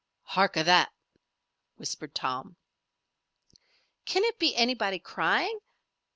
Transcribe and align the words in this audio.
"Hark 0.23 0.57
a 0.57 0.63
that!" 0.63 0.91
whispered 1.75 2.15
Tom. 2.15 2.55
"Can 4.05 4.23
it 4.23 4.39
be 4.39 4.55
anybody 4.55 4.97
crying? 4.97 5.59